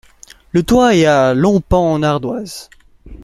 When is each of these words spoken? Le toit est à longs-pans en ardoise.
Le 0.51 0.63
toit 0.63 0.95
est 0.95 1.05
à 1.05 1.35
longs-pans 1.35 1.91
en 1.91 2.01
ardoise. 2.01 2.71